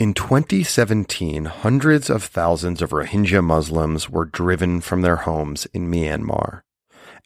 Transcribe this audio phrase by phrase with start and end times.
[0.00, 6.62] In 2017, hundreds of thousands of Rohingya Muslims were driven from their homes in Myanmar.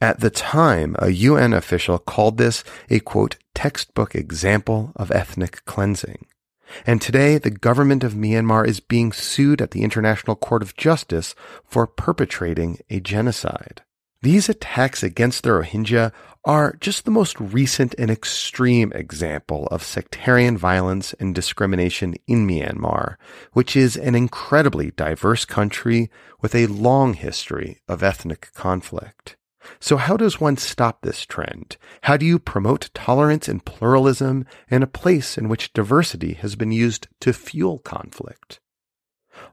[0.00, 6.26] At the time, a UN official called this a quote, textbook example of ethnic cleansing.
[6.84, 11.36] And today, the government of Myanmar is being sued at the International Court of Justice
[11.64, 13.82] for perpetrating a genocide.
[14.24, 16.10] These attacks against the Rohingya
[16.46, 23.16] are just the most recent and extreme example of sectarian violence and discrimination in Myanmar,
[23.52, 29.36] which is an incredibly diverse country with a long history of ethnic conflict.
[29.78, 31.76] So how does one stop this trend?
[32.04, 36.72] How do you promote tolerance and pluralism in a place in which diversity has been
[36.72, 38.58] used to fuel conflict?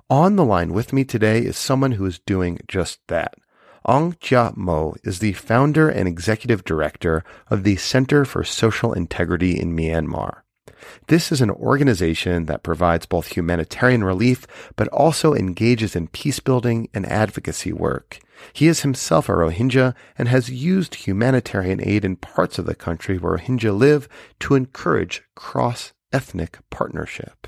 [0.09, 3.33] On the line with me today is someone who is doing just that.
[3.87, 9.59] Aung Kyaw Moe is the founder and executive director of the Center for Social Integrity
[9.59, 10.41] in Myanmar.
[11.07, 16.89] This is an organization that provides both humanitarian relief, but also engages in peace building
[16.93, 18.19] and advocacy work.
[18.53, 23.17] He is himself a Rohingya and has used humanitarian aid in parts of the country
[23.17, 24.07] where Rohingya live
[24.41, 27.47] to encourage cross ethnic partnership.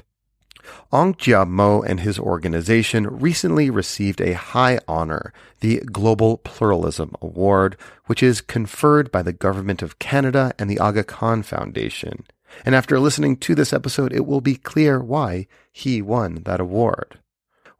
[0.91, 7.77] Aung Kyaw Moe and his organization recently received a high honor, the Global Pluralism Award,
[8.05, 12.25] which is conferred by the Government of Canada and the Aga Khan Foundation.
[12.65, 17.19] And after listening to this episode, it will be clear why he won that award.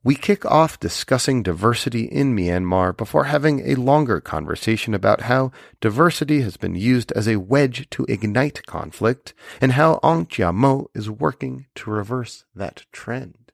[0.05, 6.41] We kick off discussing diversity in Myanmar before having a longer conversation about how diversity
[6.41, 11.67] has been used as a wedge to ignite conflict and how Kyaw Moe is working
[11.75, 13.53] to reverse that trend.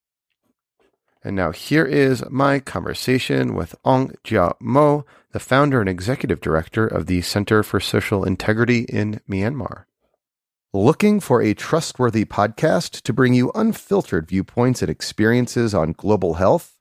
[1.24, 6.88] And now here is my conversation with Aung Kyaw Moe, the founder and executive director
[6.88, 9.86] of the Center for Social Integrity in Myanmar.
[10.74, 16.81] Looking for a trustworthy podcast to bring you unfiltered viewpoints and experiences on global health?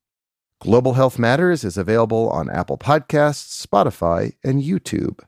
[0.61, 5.19] Global Health Matters is available on Apple Podcasts, Spotify, and YouTube.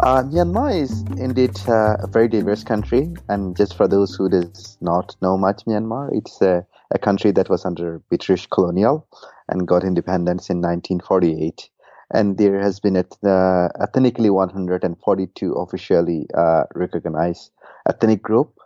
[0.00, 4.78] Uh, Myanmar is indeed uh, a very diverse country, and just for those who does
[4.80, 9.06] not know much Myanmar, it's a, a country that was under British colonial
[9.50, 11.68] and got independence in 1948.
[12.14, 17.50] And there has been uh, ethnically 142 officially uh, recognized
[17.86, 18.58] ethnic group,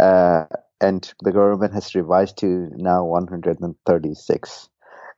[0.00, 0.46] uh,
[0.80, 4.68] and the government has revised to now 136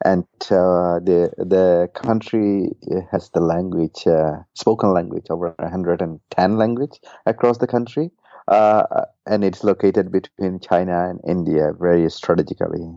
[0.05, 2.71] and uh, the the country
[3.11, 8.11] has the language uh, spoken language over 110 language across the country.
[8.49, 12.91] Uh, and it's located between China and India very strategically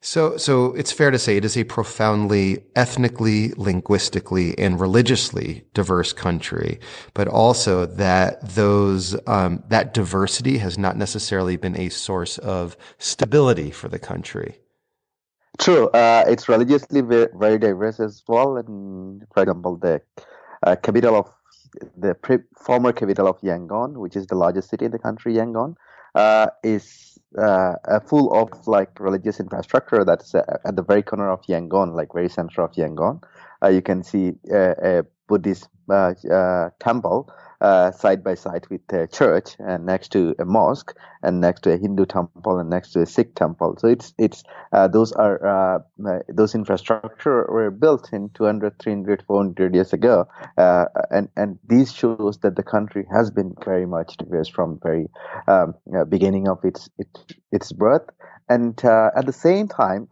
[0.00, 6.12] so, so it's fair to say it is a profoundly ethnically, linguistically, and religiously diverse
[6.12, 6.78] country,
[7.14, 13.70] but also that those um, that diversity has not necessarily been a source of stability
[13.70, 14.58] for the country.
[15.58, 18.56] True, uh, it's religiously very, very, diverse as well.
[18.56, 20.00] And for example, the
[20.64, 21.32] uh, capital of
[21.96, 25.74] the pre- former capital of Yangon, which is the largest city in the country, Yangon,
[26.14, 27.74] uh, is uh,
[28.06, 32.28] full of like religious infrastructure that's uh, at the very corner of Yangon, like very
[32.28, 33.22] center of Yangon.
[33.62, 39.06] Uh, you can see a Buddhist uh, uh, temple uh, side by side with a
[39.08, 43.02] church and next to a mosque and next to a Hindu temple and next to
[43.02, 43.76] a Sikh temple.
[43.78, 49.24] So it's it's uh, those are uh, uh those infrastructure were built in 200, 300,
[49.26, 54.16] 400 years ago, uh, and and these shows that the country has been very much
[54.16, 55.08] diverse from very
[55.48, 58.08] um, uh, beginning of its its its birth,
[58.48, 60.06] and at the same time,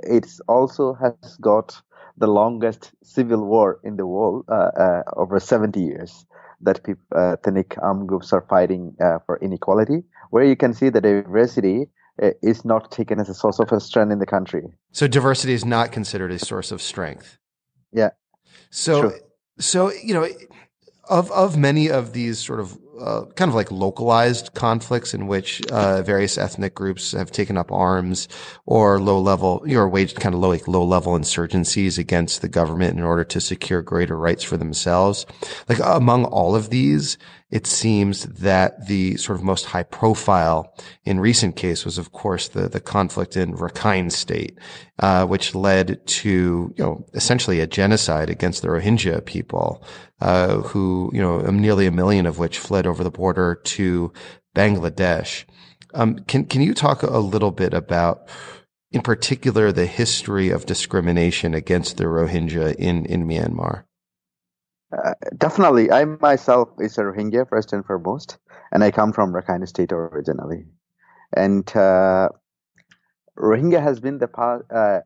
[0.00, 1.80] it's also has got
[2.16, 6.26] the longest civil war in the world, uh, uh, over 70 years,
[6.60, 10.88] that people, uh, ethnic armed groups are fighting uh, for inequality, where you can see
[10.88, 11.86] the diversity
[12.42, 14.64] is not taken as a source of a strength in the country.
[14.92, 17.38] So diversity is not considered a source of strength.
[17.92, 18.10] Yeah.
[18.68, 19.18] So, True.
[19.58, 20.28] so you know,
[21.08, 25.64] of of many of these sort of uh, kind of like localized conflicts in which
[25.70, 28.28] uh, various ethnic groups have taken up arms
[28.66, 32.96] or low level or waged kind of low like low level insurgencies against the government
[32.96, 35.26] in order to secure greater rights for themselves.
[35.68, 37.16] Like among all of these,
[37.50, 40.72] it seems that the sort of most high profile
[41.04, 44.56] in recent case was, of course, the, the conflict in Rakhine state,
[45.00, 49.82] uh, which led to, you know, essentially a genocide against the Rohingya people,
[50.20, 54.12] uh, who, you know, nearly a million of which fled over the border to
[54.54, 55.44] Bangladesh.
[55.94, 58.28] Um, can, can you talk a little bit about,
[58.92, 63.84] in particular, the history of discrimination against the Rohingya in, in Myanmar?
[64.92, 65.90] Uh, definitely.
[65.90, 68.38] I myself is a Rohingya first and foremost,
[68.72, 70.64] and I come from Rakhine State originally.
[71.32, 72.30] And uh,
[73.38, 74.28] Rohingya has been the
[74.74, 75.00] uh,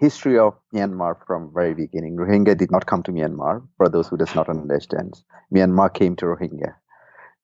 [0.00, 2.16] history of Myanmar from very beginning.
[2.16, 3.66] Rohingya did not come to Myanmar.
[3.76, 5.14] For those who does not understand,
[5.54, 6.74] Myanmar came to Rohingya.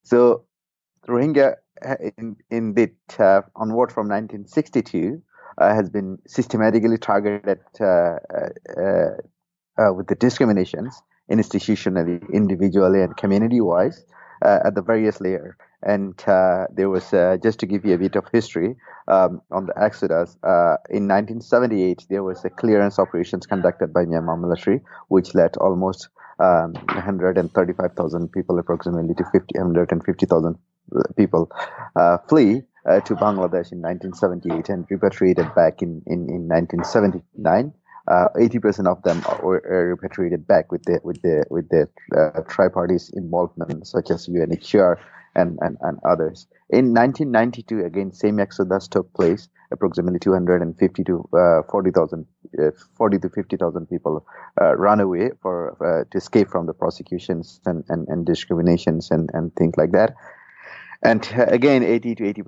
[0.03, 0.45] So
[1.09, 5.21] Rohingya uh, in, in the uh, onward from 1962
[5.59, 9.21] uh, has been systematically targeted with
[10.07, 14.05] the discriminations institutionally, individually, and community-wise
[14.45, 15.55] uh, at the various layers.
[15.83, 18.77] And uh, there was, uh, just to give you a bit of history
[19.09, 24.41] um, on the Exodus, uh, in 1978, there was a clearance operations conducted by Myanmar
[24.41, 26.09] military, which led almost
[26.39, 30.59] um, 135,000 people approximately to 50, 150,000
[31.17, 31.51] people
[31.97, 37.73] uh, flee uh, to Bangladesh in 1978 and repatriated back in, in, in 1979
[38.09, 43.11] uh, 80% of them were repatriated back with the with the with the uh, tri-parties
[43.15, 44.97] involvement, such as UNHCR
[45.35, 46.47] and, and, and others.
[46.71, 49.49] In 1992, again, same exodus took place.
[49.71, 52.27] Approximately 250 to uh, 40,000,
[52.63, 54.27] uh, 40 to 50,000 people
[54.61, 59.31] uh, ran away for uh, to escape from the prosecutions and, and, and discriminations and,
[59.33, 60.15] and things like that.
[61.03, 62.43] And again, 80 to 80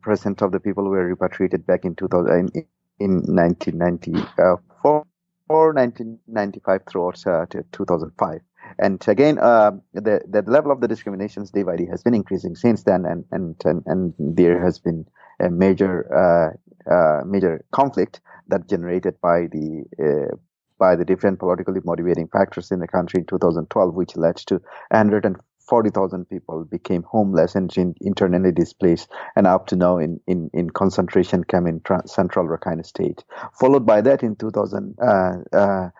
[0.00, 2.66] percent of the people were repatriated back in 2000 in,
[3.00, 5.04] in 1994
[5.48, 8.40] or 1995 throughout uh, to 2005.
[8.78, 13.04] And again, uh, the the level of the discriminations day has been increasing since then,
[13.04, 15.06] and and and, and there has been
[15.40, 20.36] a major uh, uh major conflict that generated by the uh,
[20.78, 24.54] by the different politically motivating factors in the country in 2012, which led to
[24.90, 25.24] 100
[25.66, 31.44] 40,000 people became homeless and internally displaced, and up to now in, in, in concentration
[31.44, 33.24] camp in tra- central Rakhine state.
[33.58, 34.94] Followed by that, in 2016
[35.52, 35.90] uh, uh,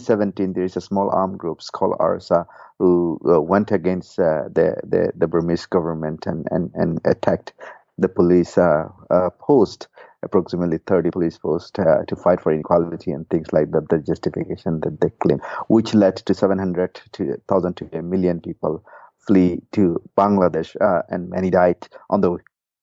[0.00, 2.46] 17, there is a small armed group called ARSA
[2.78, 7.52] who uh, went against uh, the, the, the Burmese government and, and, and attacked
[7.98, 9.88] the police uh, uh, post
[10.22, 14.80] approximately 30 police posts uh, to fight for inequality and things like that, the justification
[14.80, 18.84] that they claim, which led to 700 to 1,000 to a million people
[19.30, 22.38] flee to Bangladesh, uh, and many died on the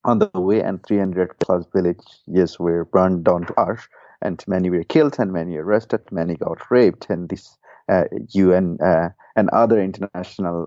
[0.06, 3.90] on the way, and 300 plus villages were burned down to ash,
[4.22, 7.58] and many were killed, and many arrested, many got raped, and this
[7.90, 10.66] uh, UN uh, and other international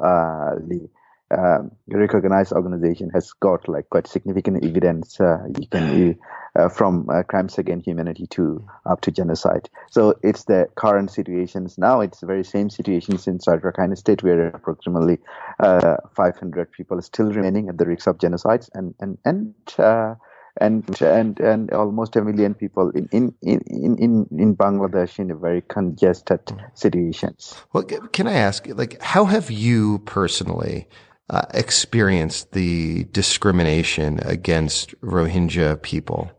[1.30, 1.58] uh,
[1.88, 6.18] recognized organization has got like quite significant evidence uh, you can
[6.56, 9.68] uh, from uh, crimes against humanity to up to genocide.
[9.90, 12.00] So it's the current situations now.
[12.00, 15.18] It's the very same situations inside Rakhine State where approximately
[15.60, 20.14] uh, 500 people are still remaining at the risk of genocides and and and uh,
[20.56, 25.36] and and and almost a million people in in in in, in Bangladesh in a
[25.36, 26.40] very congested
[26.74, 27.54] situations.
[27.72, 30.88] Well, can I ask, like, how have you personally
[31.30, 36.30] uh, experienced the discrimination against Rohingya people?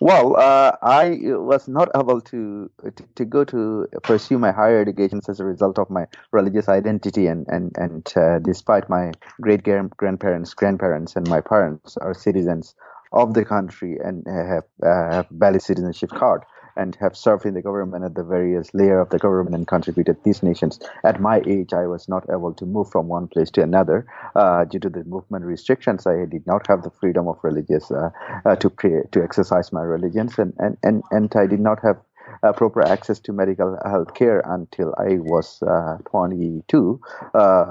[0.00, 5.20] Well, uh, I was not able to, to, to go to pursue my higher education
[5.28, 10.54] as a result of my religious identity, and and and uh, despite my great grandparents,
[10.54, 12.76] grandparents, and my parents are citizens
[13.12, 16.44] of the country and have uh, have valid citizenship card
[16.78, 20.16] and have served in the government at the various layer of the government and contributed
[20.24, 20.78] these nations.
[21.04, 24.06] At my age, I was not able to move from one place to another
[24.36, 26.06] uh, due to the movement restrictions.
[26.06, 28.10] I did not have the freedom of religious uh,
[28.46, 31.98] uh, to pray, to exercise my religions, and and and, and I did not have
[32.42, 37.00] uh, proper access to medical health care until I was uh, 22
[37.34, 37.64] uh,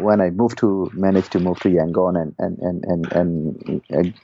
[0.00, 4.14] when I moved to managed to move to Yangon and and and and, and, and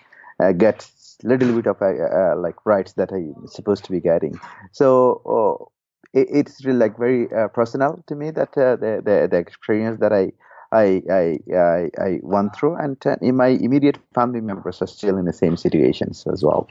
[0.41, 0.89] uh, get
[1.23, 4.39] little bit of uh, uh, like rights that I'm supposed to be getting.
[4.73, 5.71] So
[6.13, 10.33] it, it's really like very personal to me that the, the the experience that I
[10.73, 15.27] I, I, I, I went through, and uh, my immediate family members are still in
[15.27, 16.67] the same situations as well.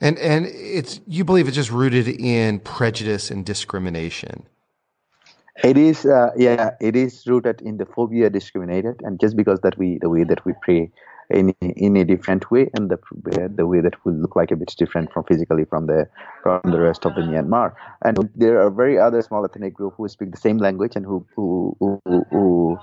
[0.00, 4.46] And and it's you believe it's just rooted in prejudice and discrimination.
[5.62, 9.76] It is, uh, yeah, it is rooted in the phobia discriminated, and just because that
[9.76, 10.90] we the way that we pray
[11.30, 12.98] in in a different way, and the
[13.54, 16.08] the way that will look like a bit different from physically from the
[16.42, 17.74] from the rest of the Myanmar.
[18.04, 21.26] And there are very other small ethnic group who speak the same language and who
[21.34, 22.78] who who, who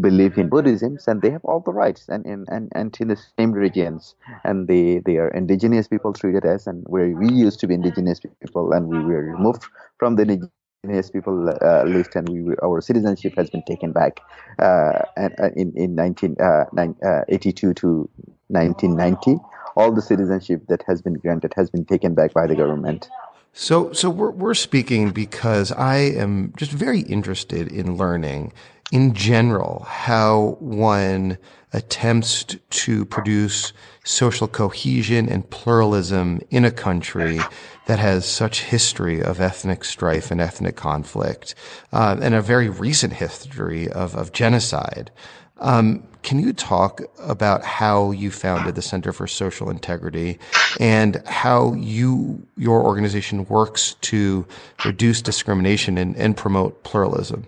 [0.00, 3.18] believe in Buddhism, and they have all the rights and and, and, and in the
[3.38, 4.14] same regions,
[4.44, 8.20] and they, they are indigenous people treated as, and where we used to be indigenous
[8.20, 9.64] people, and we were removed
[9.98, 10.48] from the
[10.82, 14.20] indigenous people uh, list, and we our citizenship has been taken back
[14.58, 18.08] uh, uh, in in 1982 uh, to
[18.48, 19.36] 1990.
[19.76, 23.08] All the citizenship that has been granted has been taken back by the government.
[23.52, 28.52] So, so we're we're speaking because I am just very interested in learning
[28.92, 31.38] in general how one
[31.72, 33.72] attempts to produce
[34.04, 37.38] social cohesion and pluralism in a country
[37.86, 41.54] that has such history of ethnic strife and ethnic conflict,
[41.92, 45.10] uh, and a very recent history of, of genocide.
[45.60, 50.38] Um, can you talk about how you founded the Center for Social Integrity
[50.78, 54.46] and how you your organization works to
[54.84, 57.46] reduce discrimination and, and promote pluralism?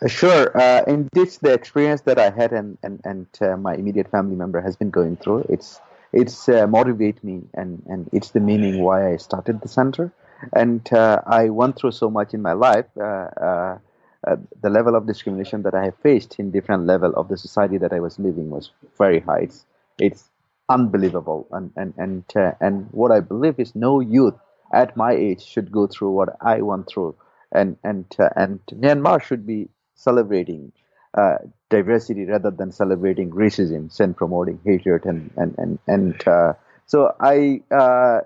[0.00, 0.56] Uh, sure.
[0.56, 4.36] Uh, in this, the experience that I had and and, and uh, my immediate family
[4.36, 5.80] member has been going through, it's
[6.12, 10.12] it's uh, motivate me and and it's the meaning why I started the center.
[10.52, 12.86] And uh, I went through so much in my life.
[14.26, 17.78] Uh, the level of discrimination that I have faced in different level of the society
[17.78, 19.40] that I was living was very high.
[19.40, 19.66] It's,
[19.98, 20.24] it's
[20.68, 21.46] unbelievable.
[21.50, 22.24] And and and
[22.60, 24.34] and what I believe is no youth
[24.72, 27.16] at my age should go through what I went through
[27.52, 30.72] and and uh, and Myanmar should be celebrating
[31.14, 31.36] uh,
[31.68, 36.54] diversity rather than celebrating racism and promoting hatred and and and and uh,
[36.86, 38.20] so I uh,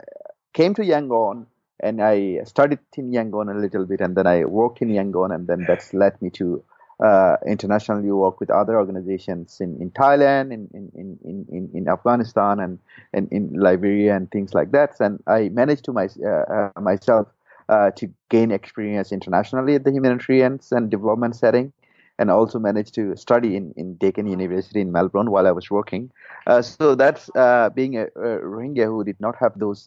[0.53, 1.47] came to Yangon
[1.81, 5.47] and I studied in Yangon a little bit and then I worked in Yangon and
[5.47, 6.63] then that's led me to
[7.01, 12.59] uh, internationally work with other organizations in, in Thailand, in, in, in, in, in Afghanistan,
[12.61, 12.79] and,
[13.13, 14.99] and in Liberia, and things like that.
[15.01, 16.29] And I managed to my, uh,
[16.77, 17.29] uh, myself
[17.69, 21.73] uh, to gain experience internationally at the humanitarian and development setting,
[22.19, 26.11] and also managed to study in, in Deakin University in Melbourne while I was working.
[26.47, 29.87] Uh, so that's uh, being a, a, Rohingya who did not have those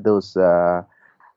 [0.00, 0.34] those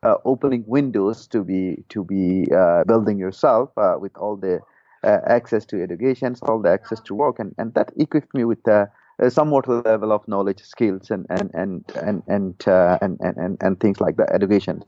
[0.05, 2.45] uh, opening windows to be to be
[2.87, 4.59] building yourself with all the
[5.03, 9.29] access to education, all the access to work, and, and that equipped me with uh,
[9.29, 13.79] somewhat level of knowledge, skills, and and and and and, uh, and, and, and, and
[13.79, 14.83] things like that, educations.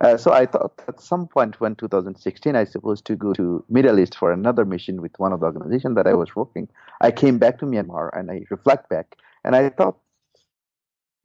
[0.00, 3.98] Uh, so I thought at some point when 2016 I supposed to go to Middle
[3.98, 6.68] East for another mission with one of the organizations that I was working.
[7.00, 9.96] I came back to Myanmar and I reflect back and I thought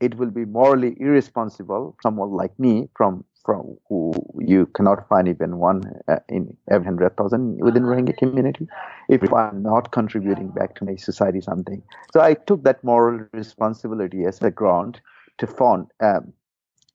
[0.01, 5.57] it will be morally irresponsible someone like me from from who you cannot find even
[5.57, 8.67] one uh, in every hundred thousand within Rohingya community
[9.09, 11.81] if I'm not contributing back to my society something.
[12.13, 15.01] So I took that moral responsibility as a ground
[15.39, 16.33] to found um,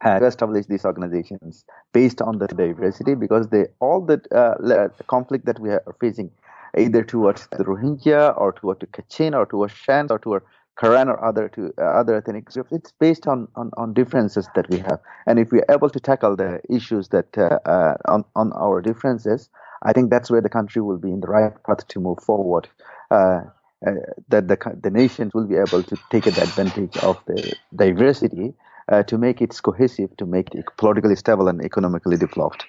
[0.02, 5.58] and establish these organizations based on the diversity because they all the, uh, conflict that
[5.58, 6.30] we are facing
[6.76, 10.44] either towards the Rohingya or towards the Kachin or towards Shan or towards
[10.78, 12.70] Karen or other to uh, other ethnic groups.
[12.70, 16.36] It's based on, on, on differences that we have, and if we're able to tackle
[16.36, 19.48] the issues that uh, uh, on on our differences,
[19.82, 22.68] I think that's where the country will be in the right path to move forward.
[23.10, 23.40] Uh,
[23.86, 23.92] uh,
[24.28, 28.54] that the the nations will be able to take advantage of the diversity
[28.90, 32.64] uh, to make it cohesive, to make it politically stable and economically developed.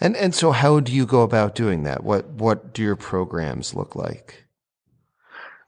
[0.00, 2.04] And and so, how do you go about doing that?
[2.04, 4.47] What what do your programs look like?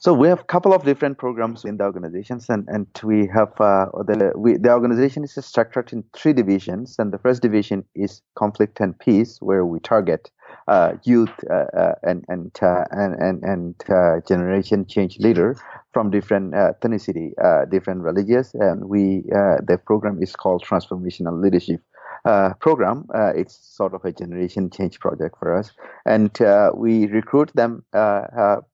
[0.01, 3.53] So we have a couple of different programs in the organizations, and, and we have
[3.61, 8.23] uh, the we, the organization is structured in three divisions, and the first division is
[8.35, 10.31] conflict and peace, where we target
[10.69, 15.55] uh, youth uh, and and and and, and generation change leader
[15.93, 17.35] from different ethnicity,
[17.71, 19.21] different religions, and we
[19.69, 21.83] the program is called Transformational Leadership
[22.25, 23.07] uh, program.
[23.15, 25.73] Uh, it's sort of a generation change project for us,
[26.05, 27.83] and uh, we recruit them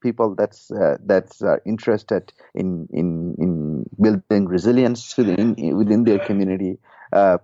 [0.00, 0.70] people that's
[1.04, 6.78] that's interested in in in building resilience within within their community.
[7.12, 7.38] Uh,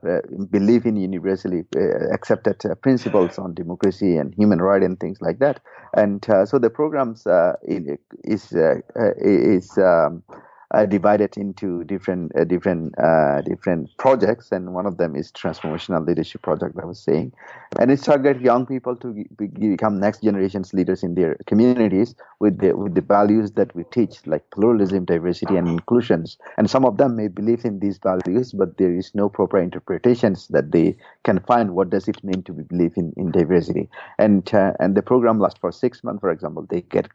[0.51, 5.39] believe in universally uh, accepted uh, principles on democracy and human rights and things like
[5.39, 5.61] that.
[5.95, 7.25] And so the programs
[7.63, 10.25] is is um,
[10.73, 16.07] uh, divided into different uh, different uh, different projects, and one of them is transformational
[16.07, 16.79] leadership project.
[16.83, 17.33] I was saying,
[17.79, 22.59] and it targets young people to be, become next generation's leaders in their communities with
[22.59, 26.39] the with the values that we teach, like pluralism, diversity, and inclusions.
[26.57, 30.49] And some of them may believe in these values, but there is no proper interpretations
[30.49, 31.75] that they can find.
[31.75, 33.91] What does it mean to believe in, in diversity?
[34.19, 36.67] And uh, and the program lasts for six months, for example.
[36.69, 37.09] They get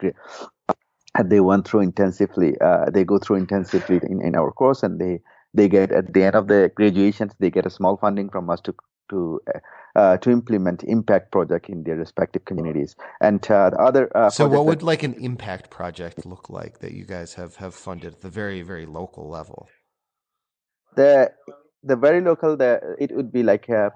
[1.25, 2.59] they went through intensively.
[2.59, 5.21] Uh, they go through intensively in, in our course, and they
[5.53, 8.61] they get at the end of the graduations, they get a small funding from us
[8.61, 8.75] to
[9.09, 9.39] to
[9.95, 12.95] uh, to implement impact project in their respective communities.
[13.21, 16.91] And uh, the other uh, so, what would like an impact project look like that
[16.91, 19.67] you guys have have funded at the very very local level?
[20.95, 21.31] The
[21.83, 23.91] the very local, the it would be like a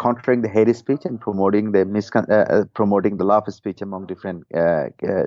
[0.00, 4.06] countering the hate speech and promoting the miscon- uh, uh, promoting the love speech among
[4.06, 5.24] different uh, uh,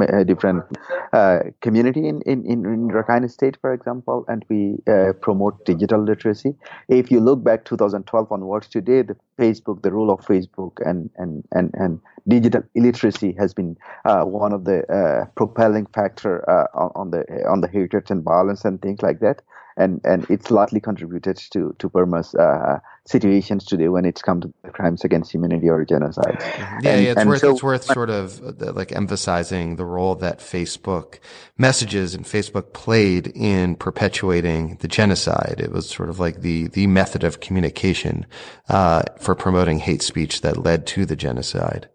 [0.00, 0.64] uh different
[1.12, 4.78] uh, community in, in, in Rakhine State, for example, and we
[5.20, 6.54] promote digital literacy.
[6.88, 11.44] If you look back 2012 onwards, today the Facebook, the role of Facebook, and and
[11.52, 17.60] and and digital illiteracy has been one of the propelling factor on, on the on
[17.60, 19.42] the hatred and violence and things like that
[19.76, 24.52] and and it's largely contributed to to Burma's uh, situations today when it's come to
[24.72, 26.36] crimes against humanity or genocide.
[26.40, 28.40] Yeah, and, yeah it's worth so, it's worth sort of
[28.76, 31.18] like emphasizing the role that Facebook
[31.58, 35.56] messages and Facebook played in perpetuating the genocide.
[35.58, 38.26] It was sort of like the the method of communication
[38.68, 41.88] uh, for promoting hate speech that led to the genocide.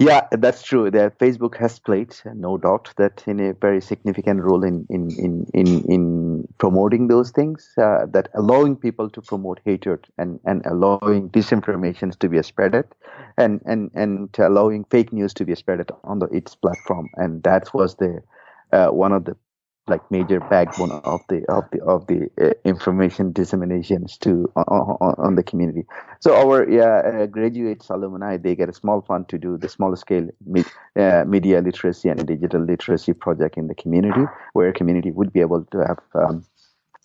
[0.00, 0.92] Yeah, that's true.
[0.92, 5.44] That Facebook has played, no doubt, that in a very significant role in in in
[5.54, 7.72] in, in promoting those things.
[7.76, 12.84] Uh, that allowing people to promote hatred and and allowing disinformation to be spreaded,
[13.38, 17.08] and and and allowing fake news to be spreaded on the its platform.
[17.16, 18.22] And that was the
[18.72, 19.36] uh, one of the
[19.88, 24.64] like major backbone of the of the of the uh, information disseminations to on,
[25.00, 25.84] on, on, the community.
[26.20, 29.94] So our yeah, uh, graduates alumni they get a small fund to do the small
[29.96, 35.32] scale med, uh, media literacy and digital literacy project in the community, where community would
[35.32, 35.98] be able to have.
[36.14, 36.44] Um,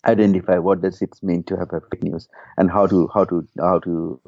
[0.06, 3.46] identify what does it mean to have a fake news and how to how to
[3.58, 4.20] how to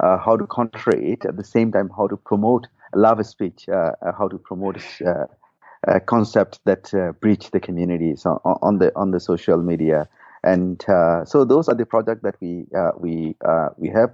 [0.00, 3.92] uh, how to counter it at the same time how to promote love speech uh,
[4.02, 4.80] uh, how to promote
[5.86, 10.08] uh, uh, concept that uh, breach the communities on, on, the on the social media,
[10.42, 14.10] and uh, so those are the projects that we uh, we uh, we have,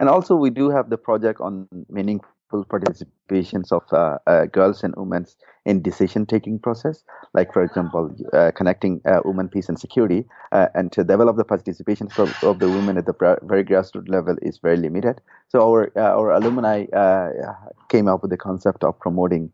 [0.00, 5.26] and also we do have the project on meaningful participations of uh, girls and women
[5.66, 8.10] in decision taking process, like for example
[8.56, 13.04] connecting women peace and security, and to develop the participation of, of, the women at
[13.04, 15.20] the very grassroots level is very limited.
[15.48, 16.86] So our our alumni
[17.90, 19.52] came up with the concept of promoting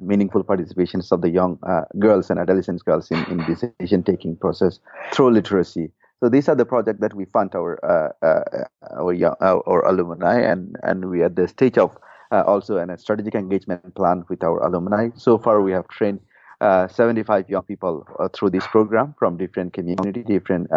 [0.00, 4.80] meaningful participations of the young uh, girls and adolescent girls in, in decision taking process
[5.12, 5.90] through literacy.
[6.20, 8.64] So these are the projects that we fund our uh, uh,
[8.96, 11.96] our, young, our alumni, and and we are at the stage of
[12.32, 15.10] uh, also a strategic engagement plan with our alumni.
[15.14, 16.20] So far, we have trained
[16.60, 20.68] uh, 75 young people uh, through this program from different community, different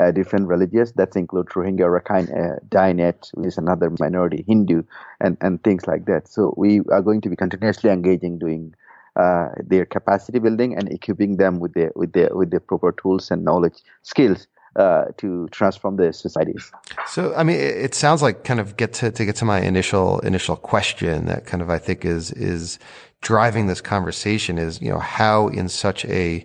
[0.00, 0.92] uh, different religions.
[0.92, 4.82] That include Rohingya, Rakhine, uh, which is another minority, Hindu,
[5.20, 6.28] and, and things like that.
[6.28, 8.74] So we are going to be continuously engaging, doing
[9.16, 13.30] uh, their capacity building and equipping them with the with the with the proper tools
[13.30, 16.72] and knowledge skills uh, to transform the societies.
[17.06, 20.20] So, I mean, it sounds like kind of get to, to get to my initial
[20.20, 22.78] initial question that kind of I think is is
[23.20, 26.44] driving this conversation is you know how in such a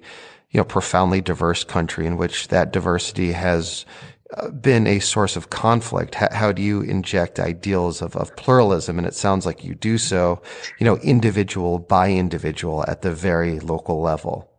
[0.49, 3.85] you know, profoundly diverse country in which that diversity has
[4.35, 6.15] uh, been a source of conflict.
[6.15, 8.97] How, how, do you inject ideals of, of pluralism?
[8.97, 10.41] And it sounds like you do so,
[10.79, 14.49] you know, individual by individual at the very local level.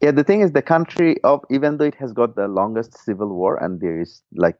[0.00, 3.28] Yeah, the thing is, the country of even though it has got the longest civil
[3.28, 4.56] war and there is like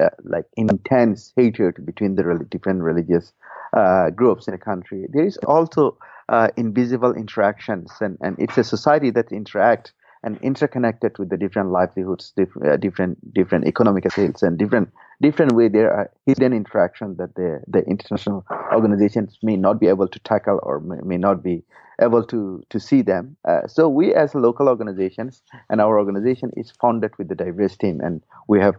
[0.00, 3.32] uh, like intense hatred between the different religious
[3.76, 8.64] uh, groups in a country, there is also uh, invisible interactions, and, and it's a
[8.64, 9.92] society that interact
[10.24, 15.52] and interconnected with the different livelihoods, different uh, different, different economic scales, and different different
[15.52, 20.18] way there are hidden interactions that the the international organizations may not be able to
[20.20, 21.62] tackle or may, may not be
[22.00, 23.36] able to to see them.
[23.48, 28.00] Uh, so we as local organizations and our organization is founded with the diverse team,
[28.00, 28.74] and we have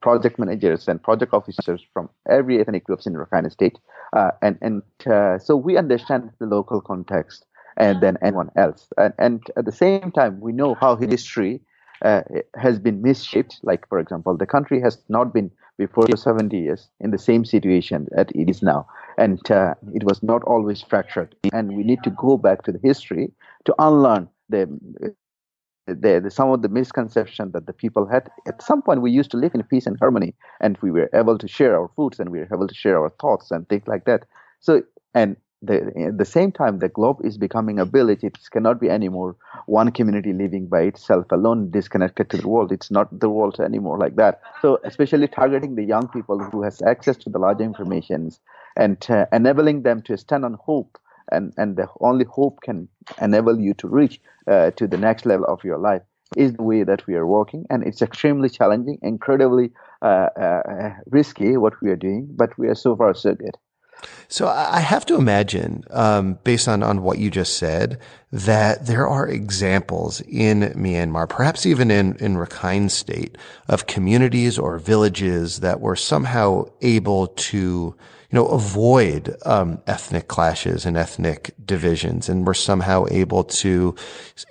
[0.00, 3.78] project managers and project officers from every ethnic groups in Rakhine State,
[4.16, 7.46] uh, and and uh, so we understand the local context
[7.76, 8.88] and than anyone else.
[8.96, 11.60] And, and at the same time, we know how history
[12.04, 12.22] uh,
[12.56, 13.58] has been misshaped.
[13.62, 18.06] Like, for example, the country has not been before 70 years in the same situation
[18.10, 18.86] that it is now.
[19.16, 21.34] And uh, it was not always fractured.
[21.52, 23.32] And we need to go back to the history
[23.64, 25.14] to unlearn the,
[25.86, 28.30] the, the, some of the misconception that the people had.
[28.46, 31.38] At some point, we used to live in peace and harmony, and we were able
[31.38, 34.04] to share our foods and we were able to share our thoughts and things like
[34.04, 34.24] that.
[34.60, 34.82] So,
[35.14, 38.24] and the, at the same time, the globe is becoming a village.
[38.24, 42.72] It cannot be anymore one community living by itself alone, disconnected to the world.
[42.72, 44.40] It's not the world anymore like that.
[44.62, 48.40] So, especially targeting the young people who has access to the larger informations
[48.76, 50.98] and uh, enabling them to stand on hope,
[51.30, 52.88] and and the only hope can
[53.20, 56.02] enable you to reach uh, to the next level of your life
[56.36, 61.56] is the way that we are working, and it's extremely challenging, incredibly uh, uh risky
[61.56, 63.56] what we are doing, but we are so far so good.
[64.28, 67.98] So I have to imagine, um, based on, on what you just said,
[68.30, 73.36] that there are examples in Myanmar, perhaps even in, in Rakhine state,
[73.68, 77.96] of communities or villages that were somehow able to, you
[78.30, 83.96] know, avoid um, ethnic clashes and ethnic divisions, and were somehow able to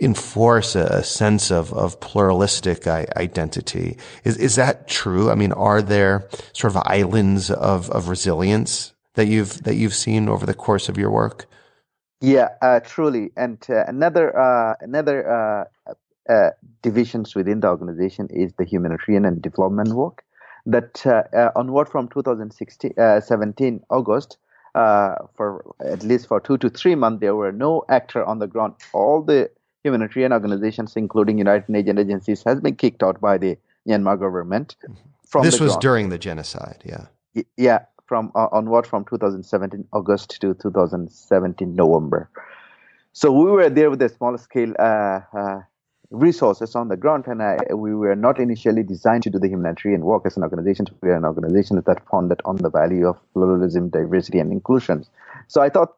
[0.02, 3.98] enforce a, a sense of, of pluralistic identity.
[4.26, 5.32] Is is that true?
[5.32, 10.30] I mean, are there sort of islands of, of resilience that you've that you've seen
[10.30, 11.46] over the course of your work?
[12.22, 13.32] Yeah, uh, truly.
[13.36, 15.64] And uh, another uh, another uh,
[16.32, 16.52] uh,
[16.82, 20.24] divisions within the organization is the humanitarian and development work.
[20.66, 24.38] That uh, onward from 2016, 17 August,
[24.74, 28.76] for at least for two to three months, there were no actor on the ground.
[28.94, 29.50] All the
[29.84, 34.76] humanitarian organizations, including United Nations agencies, has been kicked out by the Myanmar government.
[35.26, 35.82] From this was ground.
[35.82, 37.06] during the genocide, yeah.
[37.58, 42.30] Yeah, from uh, onward from 2017 August to 2017 November.
[43.14, 45.60] So we were there with a small scale uh, uh,
[46.10, 50.02] resources on the ground, and I, we were not initially designed to do the humanitarian
[50.02, 50.88] work as an organization.
[51.02, 55.06] We are an organization that founded on the value of pluralism, diversity, and inclusion.
[55.48, 55.96] So I thought,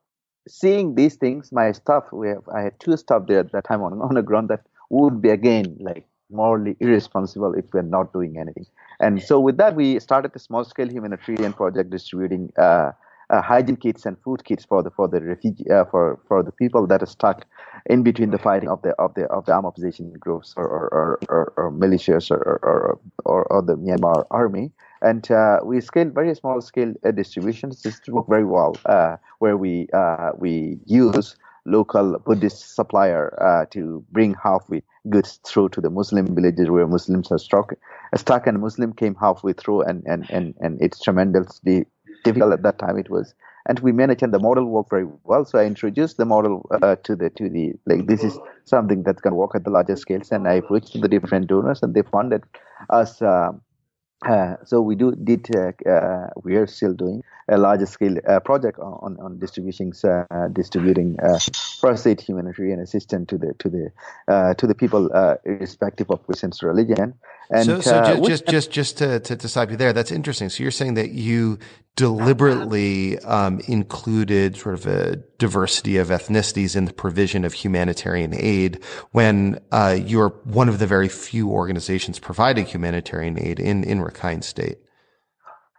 [0.47, 3.81] seeing these things, my staff, we have, I had two staff there at that time
[3.81, 8.37] on, on the ground that would be again like morally irresponsible if we're not doing
[8.37, 8.65] anything.
[8.99, 12.91] And so with that, we started a small scale humanitarian project distributing uh,
[13.31, 16.51] uh, hygiene kits and food kits for the for the refugee uh, for for the
[16.51, 17.45] people that are stuck
[17.85, 21.19] in between the fighting of the of the of the armed opposition groups or or,
[21.29, 24.71] or, or militias or or, or or the Myanmar army.
[25.01, 27.81] And uh, we scaled very small scale uh, distributions.
[27.81, 29.87] This worked very well, uh, where we
[30.37, 31.37] we use
[31.71, 37.31] local Buddhist supplier uh, to bring halfway goods through to the Muslim villages where Muslims
[37.31, 37.73] are stuck.
[38.15, 41.85] Stuck and Muslim came halfway through, and and and and it's tremendously
[42.23, 42.97] difficult at that time.
[42.97, 43.33] It was,
[43.67, 45.45] and we managed, and the model worked very well.
[45.45, 49.21] So I introduced the model uh, to the to the like this is something that
[49.21, 52.43] can work at the larger scales, and I approached the different donors, and they funded
[52.89, 53.21] us.
[53.21, 53.53] Uh,
[54.27, 58.39] uh, so we do did uh, uh, we are still doing a larger scale uh,
[58.39, 61.17] project on on distributing uh, distributing
[61.79, 65.09] first aid humanitarian assistance to the to the to the people
[65.45, 67.13] irrespective of person's religion
[67.51, 70.49] and so, so just, just, just, just to, to, to stop you there, that's interesting.
[70.49, 71.59] So you're saying that you
[71.95, 78.81] deliberately um, included sort of a diversity of ethnicities in the provision of humanitarian aid
[79.11, 84.43] when uh, you're one of the very few organizations providing humanitarian aid in, in Rakhine
[84.43, 84.77] State.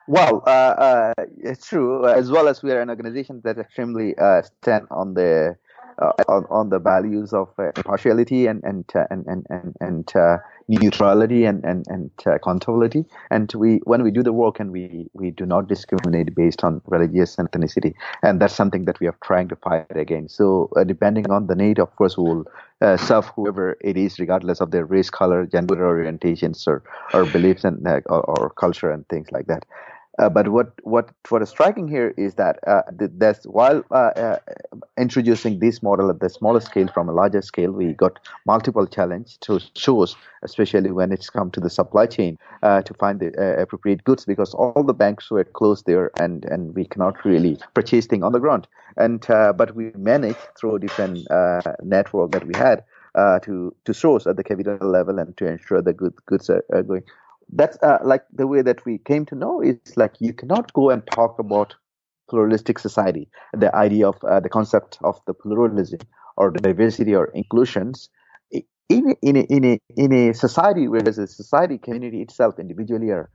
[0.09, 2.07] Well, uh, uh, it's true.
[2.07, 5.57] As well as we are an organization that extremely uh, stand on the
[5.99, 10.17] uh, on, on the values of uh, impartiality and and uh, and and and, and
[10.17, 10.39] uh,
[10.79, 13.05] neutrality and and and uh, accountability.
[13.31, 16.81] And we when we do the work and we we do not discriminate based on
[16.87, 20.37] religious and ethnicity, and that's something that we are trying to fight against.
[20.37, 22.47] So uh, depending on the need, of course, we will
[22.97, 26.83] serve whoever it is, regardless of their race, color, gender orientations, or
[27.15, 29.65] or beliefs and or, or culture and things like that.
[30.19, 32.83] Uh, but what what what is striking here is that uh,
[33.45, 34.39] while uh, uh,
[34.99, 39.39] introducing this model at the smaller scale from a larger scale, we got multiple challenge
[39.41, 43.63] to shows, especially when it's come to the supply chain uh, to find the uh,
[43.63, 48.05] appropriate goods because all the banks were closed there and and we cannot really purchase
[48.05, 48.69] things on the ground.
[48.99, 51.27] And but we managed through a different
[51.83, 52.85] network that we had
[53.17, 56.83] to to source at the capital level and to ensure the good goods are, are
[56.83, 57.03] going.
[57.53, 60.91] That's uh, like the way that we came to know is like you cannot go
[60.91, 61.75] and talk about
[62.31, 66.01] pluralistic society, the idea of uh, the concept of the pluralism
[66.37, 68.09] or the diversity or inclusions
[68.89, 73.11] in in a, in a, in a society where there's a society community itself individually
[73.11, 73.31] are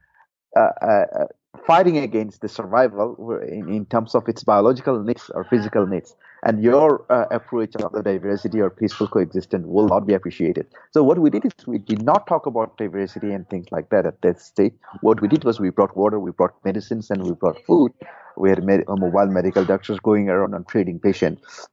[0.55, 1.25] uh, uh, uh
[1.65, 6.61] fighting against the survival in, in terms of its biological needs or physical needs and
[6.63, 10.67] your uh, approach of the diversity or peaceful coexistence will not be appreciated.
[10.91, 14.05] So what we did is we did not talk about diversity and things like that
[14.05, 14.73] at that stage.
[15.01, 17.91] What we did was we brought water we brought medicines and we brought food.
[18.37, 21.67] We had med- mobile medical doctors going around and treating patients.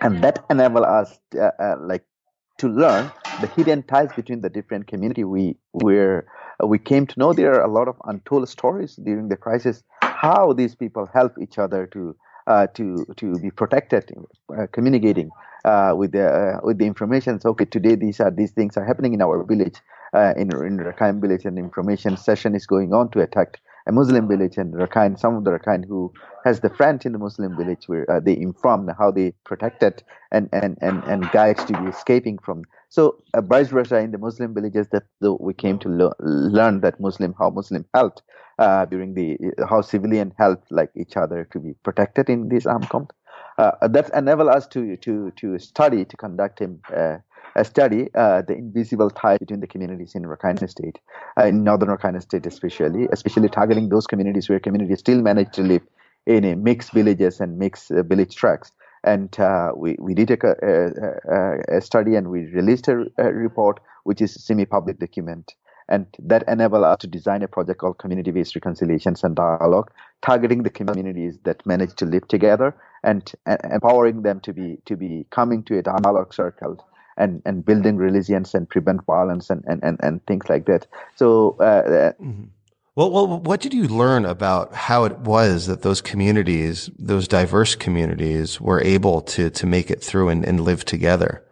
[0.00, 2.04] And that enabled us uh, uh, like
[2.58, 6.26] to learn the hidden ties between the different community we where
[6.62, 7.32] uh, we came to know.
[7.32, 11.58] There are a lot of untold stories during the crisis how these people help each
[11.58, 12.12] other to uh,
[12.74, 14.10] to to be protected
[14.56, 15.30] uh, communicating
[15.64, 18.84] uh, with the uh, with the information so okay today these are these things are
[18.84, 19.76] happening in our village
[20.14, 24.28] uh, in in Rakhine village and information session is going on to attack a Muslim
[24.28, 26.12] village and Rakhine, some of the Rakhine who
[26.44, 30.48] has the friend in the Muslim village where uh, they inform how they protected and,
[30.52, 32.64] and, and, and guides to be escaping from.
[32.90, 35.04] So uh, vice versa in the Muslim villages that
[35.40, 38.22] we came to lo- learn that Muslim, how Muslim helped
[38.58, 42.88] uh, during the, how civilian help like each other to be protected in this armed
[42.88, 43.14] conflict.
[43.58, 47.18] Uh, that enabled us to, to, to study, to conduct him uh,
[47.64, 50.98] study uh, the invisible tie between the communities in Rakhine State,
[51.38, 55.62] uh, in northern Rakhine State especially, especially targeting those communities where communities still manage to
[55.62, 55.82] live
[56.26, 58.72] in a mixed villages and mixed uh, village tracts.
[59.04, 63.80] And uh, we, we did a, a, a, study and we released a, a report,
[64.04, 65.54] which is a semi-public document
[65.88, 69.90] and that enabled us to design a project called community-based reconciliations and dialogue
[70.22, 74.96] targeting the communities that manage to live together and, and, empowering them to be to
[74.96, 76.84] be coming to a dialogue circle
[77.16, 80.86] and, and building resilience and prevent violence and, and, and, and things like that.
[81.16, 82.44] So, uh, uh, mm-hmm.
[82.94, 87.74] well, well, what did you learn about how it was that those communities, those diverse
[87.74, 91.44] communities, were able to to make it through and, and live together?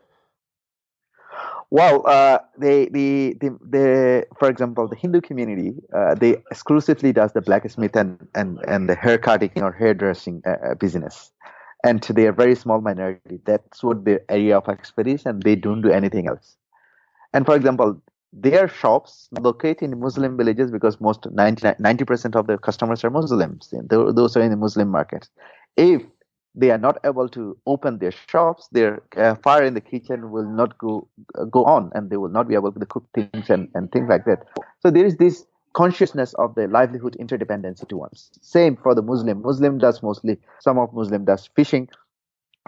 [1.71, 7.41] Well, uh, the, the, the, for example, the Hindu community, uh, they exclusively does the
[7.41, 11.33] blacksmith and, and, and the hair cutting or hairdressing uh, uh business
[11.87, 13.41] and they are very small minority.
[13.45, 16.57] That's what their area of expertise, and they don't do anything else.
[17.33, 18.01] And for example,
[18.33, 23.73] their shops locate in Muslim villages because most 90 percent of their customers are Muslims.
[23.89, 25.29] Those are in the Muslim market.
[25.77, 26.03] If
[26.57, 30.51] they are not able to open their shops, their uh, fire in the kitchen will
[30.51, 31.07] not go
[31.51, 34.25] go on, and they will not be able to cook things and, and things like
[34.25, 34.47] that.
[34.81, 38.31] So there is this consciousness of the livelihood interdependency to ones.
[38.41, 39.43] Same for the Muslim.
[39.43, 41.87] Muslim does mostly, some of Muslim does fishing,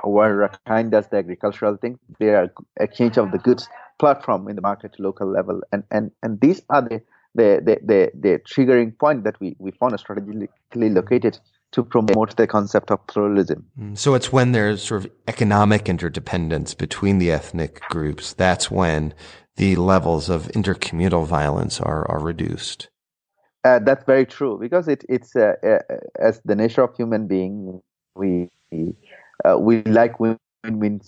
[0.04, 1.98] where Rakhine does the agricultural thing.
[2.20, 3.66] They are exchange of the goods
[3.98, 5.62] platform in the market to local level.
[5.72, 7.00] And, and, and these are the,
[7.34, 11.40] the, the, the, the triggering point that we, we found strategically located
[11.72, 13.66] to promote the concept of pluralism.
[13.78, 19.14] Mm, so it's when there's sort of economic interdependence between the ethnic groups, that's when
[19.56, 22.88] the levels of intercommunal violence are, are reduced.
[23.64, 25.78] Uh, that's very true because it, it's uh, uh,
[26.18, 27.82] as the nature of human being,
[28.14, 28.48] we
[29.44, 31.00] uh, we like win-win.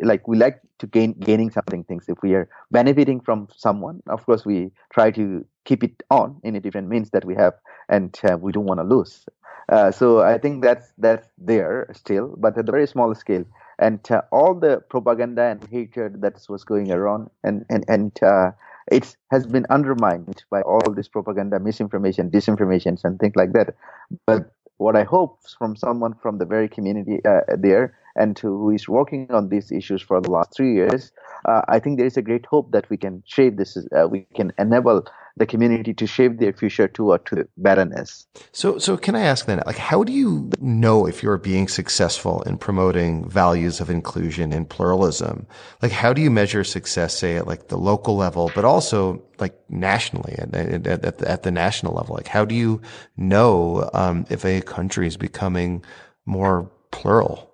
[0.00, 1.84] Like we like to gain gaining something.
[1.84, 6.40] Things if we are benefiting from someone, of course we try to keep it on
[6.44, 7.54] in a different means that we have,
[7.88, 9.26] and uh, we don't want to lose.
[9.68, 13.44] Uh, so I think that's that's there still, but at a very small scale.
[13.78, 14.00] And
[14.32, 18.12] all the propaganda and hatred that was going around, and and and
[18.90, 23.74] it has been undermined by all this propaganda, misinformation, disinformation, and things like that.
[24.26, 28.88] But what I hope from someone from the very community uh, there and who is
[28.88, 31.12] working on these issues for the last three years,
[31.44, 34.26] uh, I think there is a great hope that we can shape this, uh, we
[34.34, 35.06] can enable
[35.38, 38.26] the community to shape their future toward to betterness.
[38.52, 42.40] So, so can I ask then, like, how do you know if you're being successful
[42.42, 45.46] in promoting values of inclusion and pluralism?
[45.82, 49.54] Like, how do you measure success, say at like the local level, but also like
[49.68, 52.14] nationally at, at, at, the, at the national level?
[52.14, 52.80] Like, how do you
[53.18, 55.84] know um, if a country is becoming
[56.24, 57.52] more plural?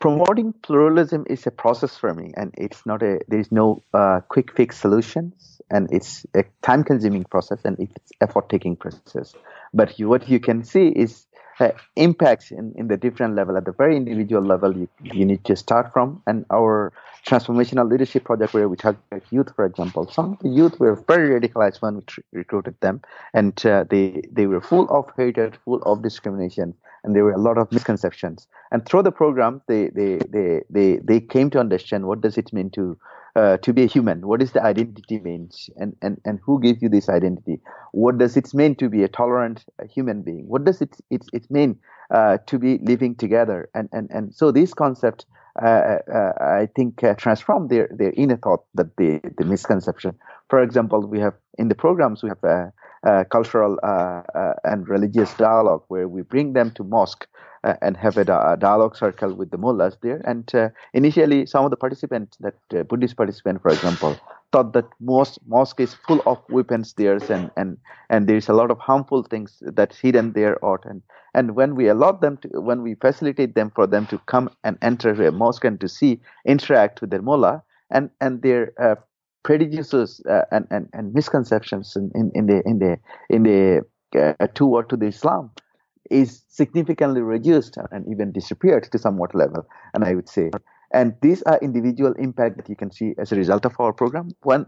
[0.00, 4.20] promoting pluralism is a process for me and it's not a there is no uh,
[4.28, 9.34] quick fix solutions and it's a time consuming process and it's effort taking process.
[9.74, 11.26] But you, what you can see is
[11.60, 13.56] uh, impacts in, in the different level.
[13.56, 16.92] At the very individual level you, you need to start from and our
[17.26, 20.08] transformational leadership project where we target youth for example.
[20.08, 23.02] Some of the youth were very radicalized when we tr- recruited them
[23.34, 26.74] and uh, they they were full of hatred full of discrimination
[27.08, 28.46] and there were a lot of misconceptions.
[28.70, 32.52] And through the program, they they they they, they came to understand what does it
[32.52, 32.98] mean to
[33.34, 34.26] uh, to be a human.
[34.26, 37.60] What is the identity means, and and and who gives you this identity?
[37.92, 40.46] What does it mean to be a tolerant human being?
[40.46, 41.78] What does it it it mean
[42.10, 43.70] uh, to be living together?
[43.74, 45.24] And and and so this concept.
[45.60, 50.14] Uh, uh I think uh, transform their, their inner thought that the, the misconception.
[50.50, 52.70] For example, we have in the programs we have uh, uh,
[53.30, 57.26] cultural uh, uh, and religious dialogue where we bring them to mosque
[57.64, 60.20] uh, and have a, dialogue circle with the mullahs there.
[60.24, 64.16] And uh, initially, some of the participants, that uh, Buddhist participant, for example,
[64.52, 67.76] thought that most mosque is full of weapons there, and and
[68.10, 70.56] and there's a lot of harmful things that's hidden there.
[70.64, 71.02] Or and
[71.34, 74.78] and when we allow them to, when we facilitate them for them to come and
[74.80, 78.72] enter a mosque and to see, interact with their mullah, and and their
[79.42, 82.98] prejudices uh, and, and, and misconceptions in, in, in the in the
[83.30, 83.82] in the
[84.16, 85.50] uh, toward to the Islam
[86.10, 89.66] is significantly reduced and even disappeared to somewhat level.
[89.94, 90.50] And I would say,
[90.92, 94.30] and these are individual impact that you can see as a result of our program.
[94.42, 94.66] When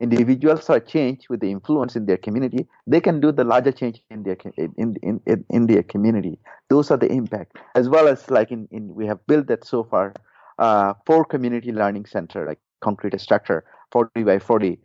[0.00, 4.02] individuals are changed with the influence in their community, they can do the larger change
[4.10, 6.38] in their in in in, in their community.
[6.68, 9.84] Those are the impact, as well as like in, in we have built that so
[9.84, 10.12] far.
[10.58, 13.62] Uh, four community learning center, like concrete structure
[13.96, 14.78] 40 by 40,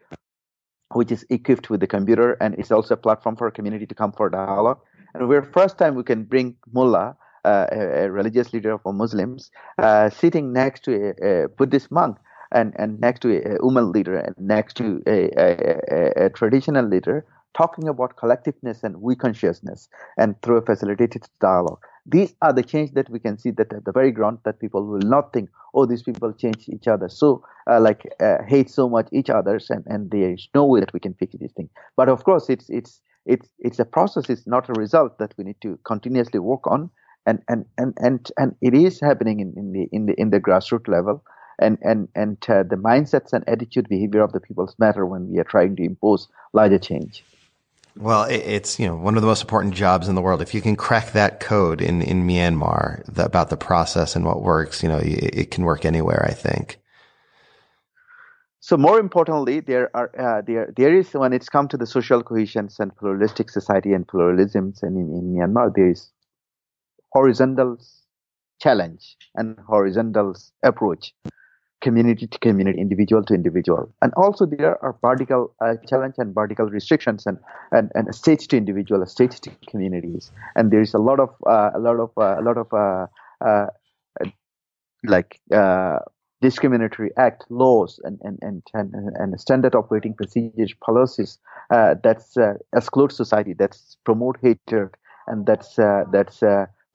[0.93, 3.93] which is equipped with the computer and it's also a platform for a community to
[3.93, 4.79] come for dialogue.
[5.13, 9.51] And we're first time we can bring mullah, uh, a, a, religious leader for Muslims,
[9.79, 12.19] uh, sitting next to a, a, Buddhist monk
[12.53, 15.19] and, and next to a, a leader and next to a,
[16.25, 21.83] a traditional leader, talking about collectiveness and we consciousness and through a facilitated dialogue.
[22.05, 24.85] These are the change that we can see that at the very ground that people
[24.85, 27.09] will not think, oh, these people change each other.
[27.09, 30.79] So, uh, like, uh, hate so much each others, and, and there is no way
[30.79, 31.69] that we can fix these things.
[31.95, 34.29] But of course, it's it's it's it's a process.
[34.29, 36.89] It's not a result that we need to continuously work on,
[37.25, 40.39] and and and and and it is happening in, in the in the in the
[40.39, 41.23] grassroots level.
[41.59, 45.37] And and and uh, the mindsets and attitude behavior of the peoples matter when we
[45.37, 47.23] are trying to impose larger change.
[47.97, 50.41] Well, it's you know one of the most important jobs in the world.
[50.41, 54.41] If you can crack that code in in Myanmar the, about the process and what
[54.41, 56.25] works, you know it, it, can work anywhere.
[56.25, 56.79] I think.
[58.61, 62.23] So more importantly, there are uh, there there is when it's come to the social
[62.23, 66.11] cohesions and pluralistic society and pluralisms, and in, in Myanmar there is
[67.11, 67.77] horizontal
[68.61, 71.13] challenge and horizontal approach
[71.81, 73.91] community to community, individual to individual.
[74.01, 77.37] And also there are vertical uh, challenge and vertical restrictions and,
[77.71, 80.31] and, and state to individual, state to communities.
[80.55, 83.07] And there is a lot of, uh, a lot of, uh, a lot of, uh,
[83.45, 83.67] uh,
[85.03, 85.99] like, uh,
[86.41, 91.37] discriminatory act laws and, and, and, and, and standard operating procedures policies
[91.69, 92.35] that's
[92.75, 94.89] exclude society, that's promote hatred,
[95.27, 96.41] and that's, that's,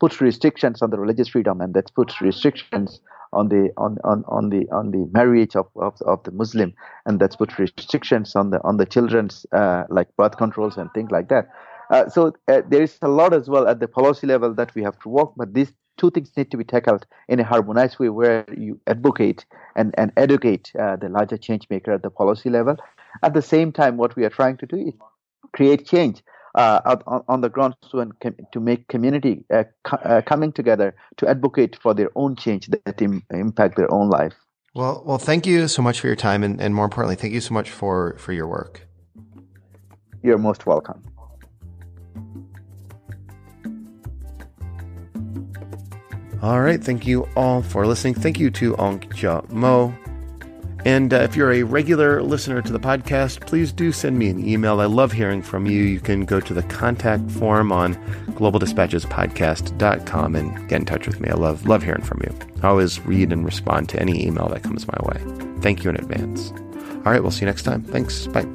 [0.01, 3.01] puts restrictions on the religious freedom and that puts restrictions
[3.33, 6.75] on the on, on, on the on the marriage of, of, of the Muslim,
[7.07, 11.11] and that's put restrictions on the on the children's uh, like birth controls and things
[11.11, 11.49] like that.
[11.91, 14.83] Uh, so uh, there is a lot as well at the policy level that we
[14.83, 18.09] have to work, but these two things need to be tackled in a harmonized way
[18.09, 22.77] where you advocate and, and educate uh, the larger change maker at the policy level.
[23.23, 24.95] At the same time, what we are trying to do is
[25.53, 26.23] create change
[26.57, 28.11] uh, on, on, the ground to,
[28.53, 33.01] to make community uh, co- uh, coming together to advocate for their own change that
[33.01, 34.35] Im- impact their own life.
[34.75, 37.41] Well, well, thank you so much for your time, and, and more importantly, thank you
[37.41, 38.87] so much for for your work.
[40.23, 41.03] You're most welcome.
[46.43, 48.15] All right, thank you all for listening.
[48.15, 49.95] Thank you to Aung Kyaw Moe
[50.87, 54.49] and uh, if you're a regular listener to the podcast, please do send me an
[54.49, 54.81] email.
[54.81, 55.83] I love hearing from you.
[55.83, 57.97] You can go to the contact form on
[58.37, 61.29] globaldispatchespodcast.com and get in touch with me.
[61.29, 62.33] I love love hearing from you.
[62.63, 65.21] I always read and respond to any email that comes my way.
[65.61, 66.53] Thank you in advance.
[67.05, 67.83] All right, we'll see you next time.
[67.83, 68.29] Thanks.
[68.29, 68.47] Bye.